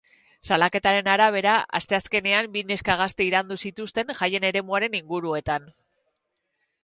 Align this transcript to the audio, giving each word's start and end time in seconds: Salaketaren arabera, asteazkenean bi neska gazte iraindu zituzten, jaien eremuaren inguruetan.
Salaketaren 0.53 1.07
arabera, 1.15 1.57
asteazkenean 1.79 2.47
bi 2.55 2.63
neska 2.71 2.95
gazte 3.01 3.27
iraindu 3.27 3.57
zituzten, 3.67 4.09
jaien 4.21 4.47
eremuaren 4.49 4.95
inguruetan. 5.03 5.69